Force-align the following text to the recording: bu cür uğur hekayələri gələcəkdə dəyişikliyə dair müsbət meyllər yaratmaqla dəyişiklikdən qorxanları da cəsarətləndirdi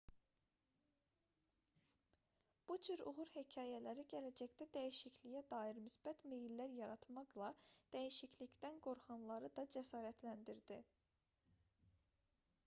bu 2.69 2.77
cür 2.87 3.01
uğur 3.11 3.27
hekayələri 3.33 4.05
gələcəkdə 4.15 4.67
dəyişikliyə 4.79 5.43
dair 5.53 5.81
müsbət 5.89 6.25
meyllər 6.33 6.73
yaratmaqla 6.79 7.51
dəyişiklikdən 7.99 8.81
qorxanları 8.89 9.53
da 9.61 9.67
cəsarətləndirdi 9.77 10.79